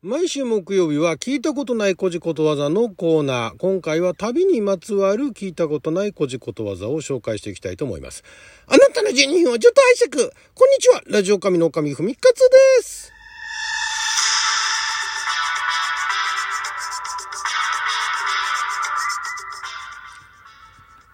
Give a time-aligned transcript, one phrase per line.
[0.00, 3.56] 毎週木曜日は聞いたことない古事ことわざのコーナー。
[3.56, 8.22] 今回は旅にまつわる聞いたことない古事ことわざを紹介していきたいと思います。
[8.68, 10.30] あなたの12分をちょっと拝借。
[10.54, 11.02] こんにちは。
[11.08, 12.48] ラジオ神の神ふみかつ
[12.78, 13.12] です。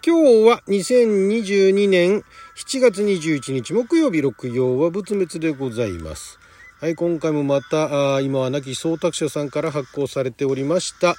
[0.04, 2.22] 今日は2022年
[2.54, 6.38] 7月21日木曜日六曜は仏滅でございます。
[6.80, 11.14] はい、今回もまた、あ今は亡き総託者さんから発行されておりました、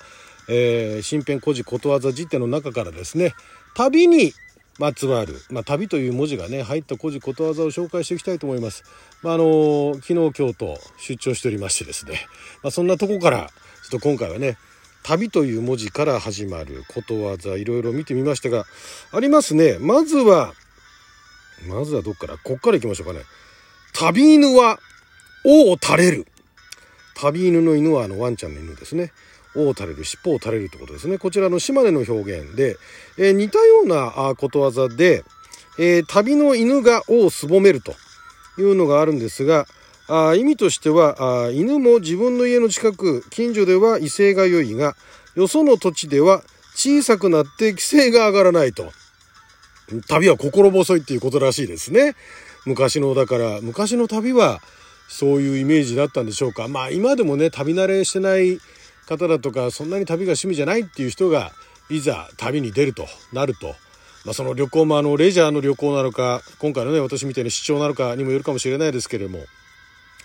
[0.50, 3.34] えー、新編古事ことわざ辞典の中からですね、
[3.73, 4.34] 旅に
[4.78, 8.84] まつわる、まあ、旅という文字がね、入った古事ことわざを紹介していきたいと思います。
[9.23, 12.28] まあ、あのー、昨日、京都出張しておりましてですね、
[12.62, 13.50] まあ、そんなとこから、
[13.90, 14.58] ちょっと今回はね、
[15.03, 18.66] 旅という文字から始まることわざ、いろいろ見てみましたが、
[19.14, 19.78] ありますね。
[19.80, 20.53] まずは、
[21.66, 22.38] まずはどっから？
[22.38, 23.22] こっから行きましょうかね。
[23.94, 24.78] 旅犬は
[25.45, 26.27] 尾を垂れる。
[27.16, 29.12] 旅犬の犬はあのワンちゃんの犬ですね。
[29.55, 31.17] 尾を垂れる、尻尾を垂れるってことですね。
[31.17, 32.78] こちらの島根の表現で、
[33.17, 35.23] えー、似たようなことわざで、
[35.80, 37.94] えー、旅の犬が尾をすぼめると
[38.58, 39.66] いうのがあるんですが、
[40.08, 44.95] あ意味としてはあ犬も自分の家の近く近所では威勢が良いが
[45.36, 46.44] よその土地では
[46.75, 48.92] 小さくなって規制が上がらないと
[50.08, 52.16] 旅は心細いっていうことらしいですね
[52.66, 54.59] 昔のだから昔の旅は
[55.08, 56.67] そういうイメージだったんでしょうか。
[56.67, 58.59] まあ今でもね、旅慣れしてない
[59.08, 61.52] 方だとか、そんなに旅が趣味じゃないっていう人が、
[61.89, 63.76] いざ旅に出るとなると、
[64.26, 69.45] まあその旅行もあのレジャーの旅行なのか、今回のね、私みたいに出張なのかにもよるかもしれないですけれども、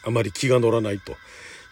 [0.04, 1.16] あまり気が乗らないと。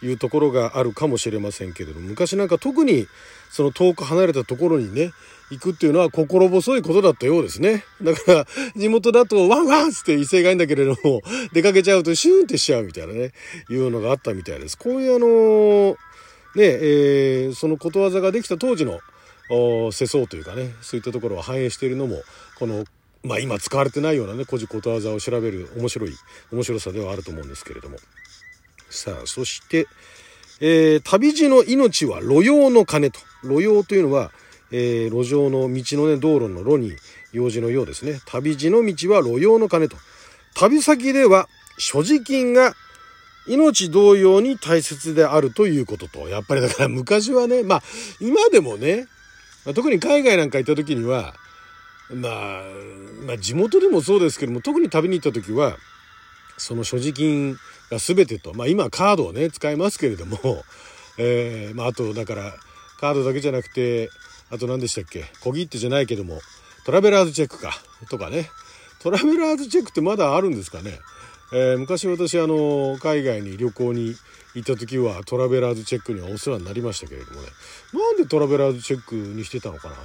[0.01, 3.07] いうところがあるかもしれませんけれども昔なんか特に
[3.49, 5.11] その遠く離れたところにね
[5.51, 7.83] 行くっていうのは心細いことだったようですね。
[8.01, 11.21] だから地元だとワンワンって威勢がいいんだけれども
[11.53, 13.31] 出かけちゃうとシューンってしちゃうみたいなね
[13.69, 14.77] いうのがあったみたいです。
[14.77, 15.97] こういうあの
[16.55, 18.99] ねえー、そのことわざができた当時の
[19.91, 22.23] 世相というかねそういったところを反映しているのも
[22.57, 22.85] この
[23.23, 26.13] まあ今使われてないようなね古事ことわざを調べる面白い
[26.51, 27.97] 面白さではあると思うんですけれども。
[28.89, 29.87] さあ、そして、
[30.59, 33.19] えー、旅路の命は路用の金と。
[33.43, 34.31] 路用というのは、
[34.71, 36.95] えー、路上の道のね、道路の路に
[37.31, 38.19] 用事のようですね。
[38.25, 39.97] 旅路の道は路用の金と。
[40.55, 41.47] 旅先では
[41.77, 42.75] 所持金が
[43.47, 46.27] 命同様に大切であるということと。
[46.29, 47.83] やっぱりだから昔はね、まあ
[48.19, 49.07] 今でもね、
[49.73, 51.33] 特に海外なんか行った時には、
[52.13, 52.63] まあ、
[53.25, 55.77] まあ地元でもそうですけども、特に旅に行った時は、
[56.57, 57.53] その所持金
[57.89, 60.37] が全てと、まあ今カードをね、使いますけれども、
[61.17, 62.53] えー、まああとだから、
[62.99, 64.09] カードだけじゃなくて、
[64.51, 65.25] あと何でしたっけ？
[65.41, 66.39] 小切手じゃないけども、
[66.85, 67.73] トラベラーズチェックか、
[68.09, 68.49] とかね。
[68.99, 70.99] トラベラーズチェックってまだあるんですかね？
[71.53, 74.15] えー、昔私あの、海外に旅行に
[74.55, 77.47] 行った時はトラベラーズチェックにはお世話になりましたけれどもね。
[77.93, 79.95] なんでトラベラーズチェックにしてたのかな？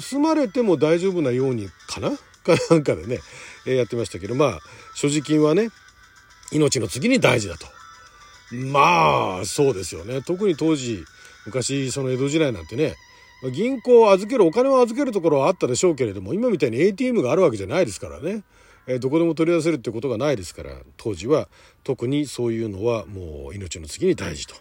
[0.00, 2.10] 盗まれても大丈夫なようにかな？
[2.10, 2.18] か
[2.70, 3.18] なんかでね、
[3.66, 4.60] えー、やってましたけど、まあ、
[4.94, 5.70] 所持金はね、
[6.52, 7.66] 命の次に大事だと。
[8.52, 10.22] まあ、そうですよね。
[10.22, 11.04] 特に当時、
[11.44, 12.94] 昔、その江戸時代なんてね、
[13.52, 18.44] 銀行を預ける、お金を預けるところはあったでしょうけれども、今みたいに ATM があるわけじゃないですからね。
[18.86, 21.48] えどこでも取り出せるってことがないですから、当時は
[21.82, 24.54] 特にそういうのはもう命の次に大事と。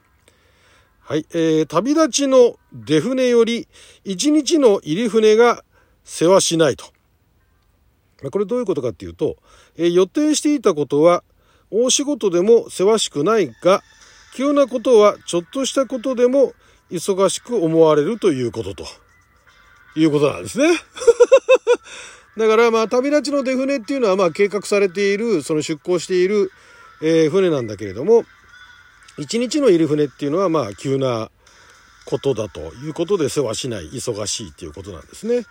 [0.99, 3.67] はい、えー、旅立ちの出船より
[4.03, 5.63] 一日の入り船が
[6.03, 6.85] 世話しないと。
[8.31, 9.37] これどういうことかっていうと、
[9.77, 11.23] えー、予定していたことは
[11.69, 13.83] 大仕事でもせわしくないが、
[14.35, 16.53] 急なことはちょっとしたことでも
[16.91, 18.85] 忙しく思われるということと、
[19.95, 20.67] いうことなんですね。
[22.37, 26.51] だからまあ旅立ちの出船っていうのはまあ計画されている、その出航している、
[27.01, 28.25] えー、船なんだけれども、
[29.17, 31.31] 一日のいる船っていうのはまあ急な
[32.05, 35.45] ことだということで世話しない、忙しいっていうことなんですね。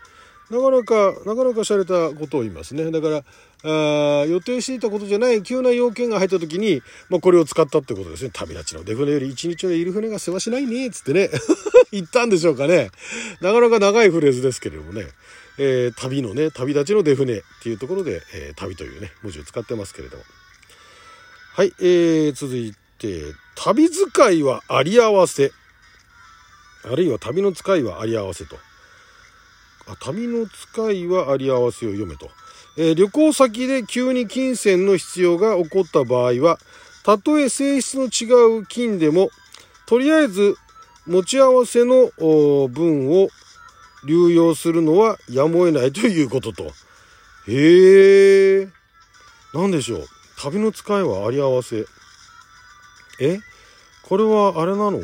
[0.51, 2.91] なかなか、なかなか洒落たことを言いますね。
[2.91, 3.25] だから、
[3.67, 8.31] あ予定していたことじゃない急な要件が入った時に、まあ、これを使ったってことですね。
[8.33, 11.31] 旅立ちの出船より一日のいる船が世話しないね、つってね。
[11.91, 12.91] 言ったんでしょうかね。
[13.41, 15.07] なかなか長いフレーズですけれどもね。
[15.57, 20.25] えー、旅のね、旅立ちの出船っていうところで、えー、旅というね、文字を使ってますけれども。
[21.55, 23.23] はい、えー、続いて、
[23.55, 25.53] 旅使いはあり合わせ。
[26.85, 28.59] あるいは旅の使いはあり合わせと。
[29.87, 32.31] あ旅の使いはあり合わせを読めと。
[32.77, 36.59] えー、旅行先で急に金銭の必要が起こった場合は、
[37.05, 39.31] たとえ性質の違う金でも、
[39.87, 40.57] とりあえず
[41.07, 42.11] 持ち合わせの
[42.69, 43.29] 分を
[44.07, 46.73] 流用するのはやむを得ないということと。
[47.47, 48.69] へえ。
[49.53, 50.07] 何でしょう？
[50.39, 51.85] 旅の使いはあり合わせ。
[53.21, 53.39] え？
[54.03, 55.01] これはあれなの？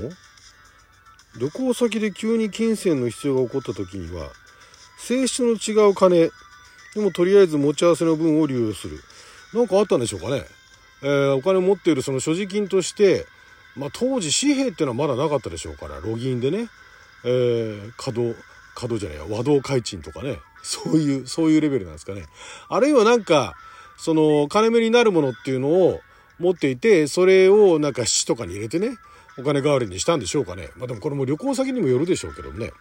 [1.39, 4.31] 旅行先で急に金銭の必要が起こった時には
[5.01, 6.31] 性質の違う金
[6.95, 9.01] でもとりあえず持ち合わせの分を流用する。
[9.53, 10.45] 何かあったんでしょうかね、
[11.03, 13.27] えー、お金を持っているその所持金として
[13.77, 16.69] まあ、当時紙幣っていうのはまだなかったでしょうからロギンでね、
[17.25, 18.43] えー、稼働
[18.75, 20.39] 稼働じゃないや和道開鎮とかね。
[20.63, 22.27] そういうそういうレベルなんですかね。
[22.69, 23.55] あるいはなんか
[23.97, 26.01] その金目になるものっていうのを
[26.39, 28.97] 持っていてそれをなんか七とかに入れてね
[29.39, 30.69] お金代わりにしたんでしょうかね。
[30.77, 32.73] まあでもこれも旅行先にもよるでしょうけどね。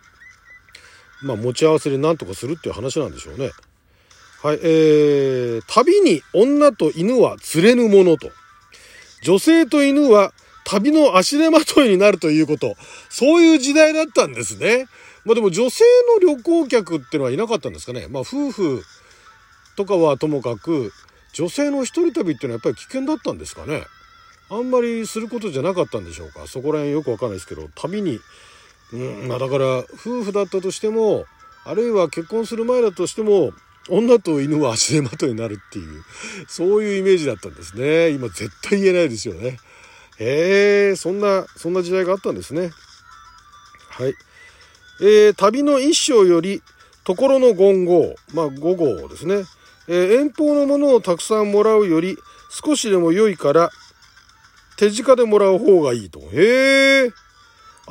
[1.22, 3.52] まあ持ち合わせで何とかするっていう話なんでしょうね
[4.42, 8.32] はい、えー、旅に女と犬は釣れぬものと。
[9.22, 10.32] 女性と犬は
[10.64, 12.76] 旅の足手まといになるということ。
[13.10, 14.86] そういう時代だったんですね。
[15.26, 15.84] まあでも女性
[16.22, 18.08] の旅行客っていうのはいなかったんですかね。
[18.10, 18.84] まあ夫婦
[19.76, 20.94] とかはともかく、
[21.34, 23.84] 女性の一人旅っていうのはやっぱり危険だったんですかね。
[24.50, 26.48] あんまりすることじゃなかったんでしょうか。
[26.48, 28.22] そこら辺よくわかんないですけど、旅に、
[28.94, 31.26] うん、まあだから夫婦だったとしても、
[31.66, 33.52] あるいは結婚する前だとしても、
[33.90, 36.04] 女と犬は足手まといになるっていう、
[36.48, 38.10] そういうイメージだったんですね。
[38.10, 39.58] 今絶対言えないですよね。
[40.20, 42.72] へえ、そんな、そんな時代があったんですね。
[43.90, 44.14] はい。
[45.02, 46.62] えー、旅の一章より、
[47.04, 49.46] ところの言語、まあ5号ですね。
[49.88, 52.18] えー、遠方のものをたくさんもらうより、
[52.50, 53.72] 少しでも良いから、
[54.78, 56.20] 手近でもらう方がいいと。
[56.32, 57.12] へえ。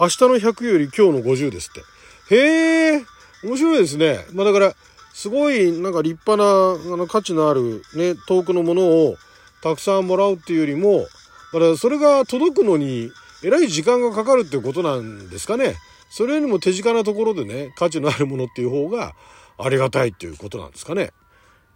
[0.00, 2.34] 明日の100より今日の50ですって。
[2.36, 3.04] へえ。
[3.42, 4.24] 面白いですね。
[4.32, 4.74] まあだから、
[5.12, 9.16] すごいなんか立派なあの価値のあるね、遠くのものを
[9.60, 11.08] たくさんもらうっていうよりも、
[11.52, 13.10] だからそれが届くのに
[13.42, 15.74] えらい時間がかかるっていうことなんですかね。
[16.10, 19.14] それよりも手近なところでね、価値のあるものっていう方が
[19.58, 21.10] ありがたいっていうことなんですかね。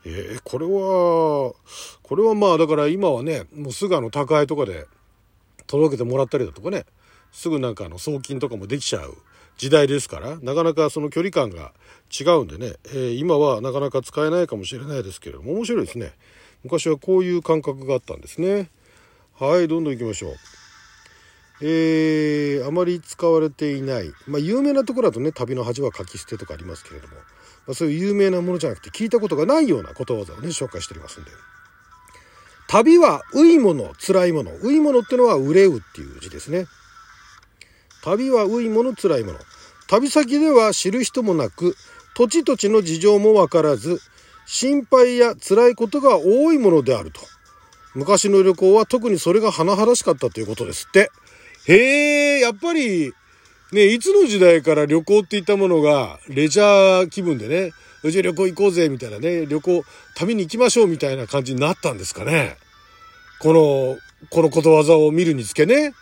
[0.05, 1.55] えー、これは、
[2.03, 4.87] これはまあだから今はね、もうすぐあの宅配とかで
[5.67, 6.85] 届けてもらったりだとかね、
[7.33, 9.17] すぐなんかあの送金とかもできちゃう
[9.57, 11.73] 時代ですからなかなかその距離感が
[12.11, 16.13] 違うんでね、えー、今はなかなか使えないかもしれないですけれども面白いですね。
[16.63, 18.71] 昔はこういう感覚があったんですね。
[19.39, 20.35] はいどんどん行きましょう。
[21.65, 27.21] えー、あまり使われていない、まあ、有名なところだとね旅の恥は書き捨てとかありますけれども、ま
[27.71, 31.31] あ、そういう有名なものじゃなくて聞いたことがないようなことわざをね紹介しておりますんで。
[32.69, 34.51] 旅はういもの辛いもの。
[34.63, 36.67] ういものってのは憂うっていう字ですね。
[38.03, 39.39] 旅はういもの辛いもの。
[39.87, 41.77] 旅先では知る人もなく
[42.15, 44.01] 土地土地の事情もわからず
[44.47, 47.21] 心配や辛いことが多いものであると。
[47.95, 51.11] 昔の旅行は特にそれが甚だしかったということですって。
[51.69, 53.13] へえやっぱり
[53.71, 57.73] ねいつの時代から旅行っていったものがレジャー気分でね
[58.03, 59.85] うち旅行行こうぜみたいなね旅行
[60.17, 62.57] 旅に行きましょうみたいな感じになったんですかね。
[63.41, 63.99] この
[64.31, 65.93] このことわざを見るにつけね。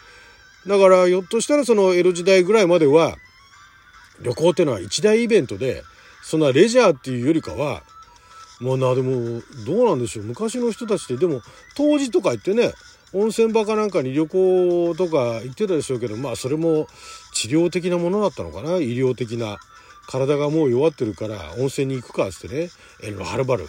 [0.66, 3.16] だからひょっとしたらその江戸時代ぐらいまでは
[4.22, 5.82] 旅行っていうのは一大イベントで
[6.22, 7.82] そんなレジャーっていうよりかは
[8.60, 10.24] もうなでもどうなんでしょう。
[10.24, 11.40] 昔の人たちってでも
[11.76, 12.72] 当時とか言ってね
[13.12, 16.86] 温泉場かなんかに旅行とか行ってたでしょうけどまあそれも
[17.32, 18.76] 治療的なものだったのかな。
[18.76, 19.58] 医療的な
[20.06, 22.70] 体がもう弱ってるから温泉に行くかっつってね
[23.02, 23.66] 遠路はるばる、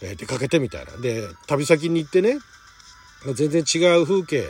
[0.00, 0.96] え出かけてみたいな。
[0.96, 2.38] で旅先に行ってね
[3.34, 4.44] 全然違う風景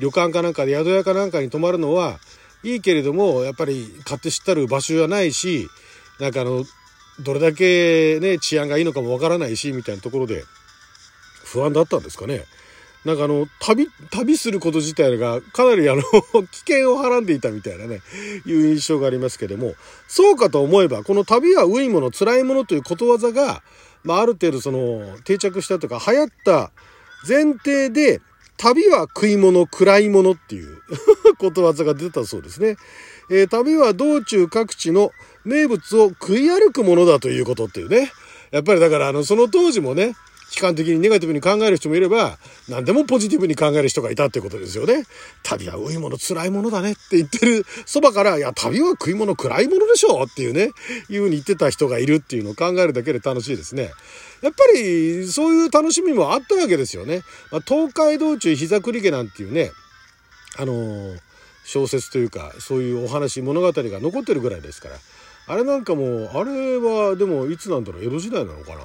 [0.00, 2.18] 旅館かなんかで宿屋かなんかに泊まるのは
[2.62, 5.68] いいけれどもやっぱり勝手知ったる場所じゃないし
[6.20, 6.64] なんかあの
[7.20, 10.44] どれだけね治安がいいのかもわからないしみたいなところで
[11.44, 12.44] 不安だったんですかね。
[13.04, 16.02] なんかあの旅旅すること自体がかなりあの
[16.50, 18.02] 危険をはらんでいたみたいなね
[18.44, 19.74] いう印象がありますけども
[20.08, 23.62] そうかと思えばこの旅は良いもの辛いものということわざが、
[24.02, 26.72] まあ、ある程度その定着したとか流行った
[27.26, 28.20] 前提で
[28.58, 30.82] 旅は食い物、暗いものっていう
[31.38, 32.76] ことわざが出たそうですね。
[33.30, 35.12] えー、旅は道中各地の
[35.44, 38.12] 名物を食い歩くものだということっていうね。
[38.50, 40.14] やっぱりだからあの、その当時もね、
[40.56, 42.38] 悲観的にネガティブに考える人もいれば、
[42.68, 45.04] 何でもポジティブに考える人がいたってことですよね。
[45.42, 50.70] 旅は良いもの、辛いものだねって言ってるそばから、いや、旅は食い物、暗いものでしょうっていうね、
[51.10, 53.90] いうふうに言ってた人がいるっていうのを考えるだけで楽しいですね。
[54.40, 57.22] やっぱり、そういう楽しみもあったわけですよね。
[57.52, 59.72] まあ、東海道中膝栗毛なんていうね、
[60.56, 61.18] あのー、
[61.64, 64.96] 小説というか、そういうお話、物語が残ってるぐらいですから。
[65.48, 68.80] あれなんかも、あれは、でも、いつなんだろう、江戸時代なのかな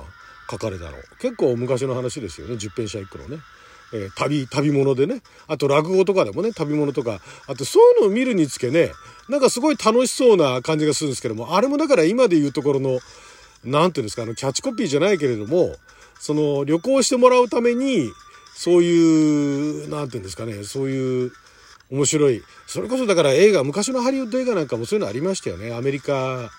[0.50, 3.38] 書かれたの結構昔の話ですよね十編者一句のね、
[3.94, 8.92] えー、旅旅物でねあと落語とかでもね旅物とかあとそういうのを見るにつけね
[9.30, 13.00] なんかすごい楽しそうな感じがするんですけどもあれもだから今で言うところの
[13.64, 15.76] 何て言うんですかあのキャッチコピーじゃないけれども
[16.20, 18.10] その旅行してもらうために
[18.56, 21.32] そういう何て言うんですかねそういう
[21.94, 22.44] 面白い。
[22.66, 25.74] それこそだから映画、昔のハリウッド映画なんかもそういうのありましたよね。
[25.76, 26.50] アメリカ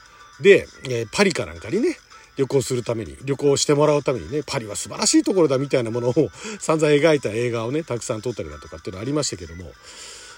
[0.41, 1.97] で、えー、パリかなんかにね、
[2.37, 6.15] 旅行するために、旅行してもらうためにね、パリは素晴らしいところだみたいなものを
[6.59, 9.73] 散々描いた映画をね、たくさん撮ったりだとかっていうのありましたけども、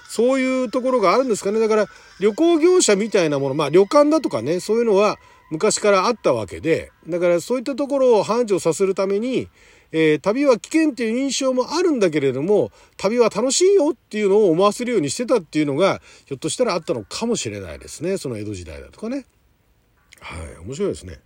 [0.09, 1.59] そういうところがあるんですかね。
[1.59, 1.87] だから
[2.19, 9.49] 旅行業者みたいなもの、まあ旅館だとかね、そういうのは昔からあったわけで、だからそういったところを繁盛させるために、
[9.91, 18.17] えー、旅は危険っていう印象もあるんだけれども、旅は楽しいよっていうのを思わせるようにしてたっていうのが、ひょっとしたらあったのかもしれないですね。
[18.17, 19.25] その江戸時代だとかね。
[20.19, 21.19] はい、面白いですね。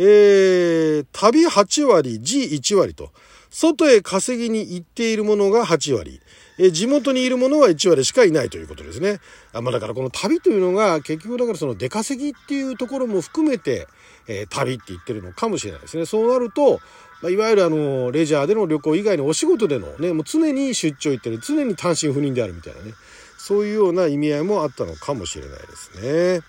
[0.00, 3.10] えー、旅8割、G1 割と、
[3.50, 6.20] 外へ稼ぎに行っているものが8割、
[6.58, 9.20] え地元にいるものは1割しかいないということですね。
[9.52, 13.86] あまあ、だからこの旅というのが結局だからその出稼ぎっていうところも含めて、
[14.28, 16.06] えー、旅って言ってるのかもしれないですね。
[16.06, 16.80] そうなると、
[17.22, 22.92] まあ、いわゆるあの、レジャーでの旅行以外のお仕事でのね、もう常に出張行ってる、常に単身赴任であるみたいなね、
[23.38, 26.40] そういうような意味合いもあったのかもしれないですね。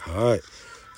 [0.00, 0.40] はい。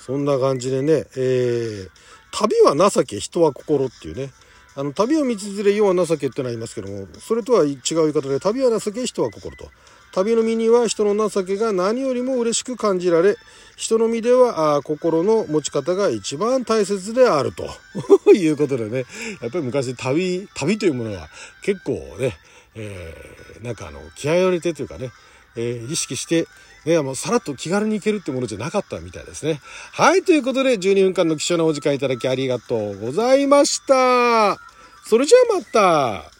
[0.05, 1.89] そんな感じでね、えー、
[2.31, 4.31] 旅は情け、人は心っていうね、
[4.75, 9.69] あの、旅を道連れ、世は情けってのは言いますけども、それとは違う言い方で、旅は情け、人は心と。
[10.11, 13.37] 旅の身には人の情けが何よりも嬉しく感じられ、
[13.77, 17.69] 人の身ではあ心の持ち方が一番大切であると。
[18.35, 19.05] いうことでね、
[19.41, 21.29] やっぱり昔旅、旅というものは
[21.61, 22.37] 結構ね、
[22.75, 25.11] えー、なんかあの、気合を入れてというかね、
[25.55, 26.45] えー、意識して、
[26.85, 29.61] ね、もうさらっと気軽に行けるってものじゃなかったみたいですね。
[29.93, 34.57] はい、ということで12分間の貴重なお時間いただきありがとうございました。
[35.05, 36.32] それじゃあまた。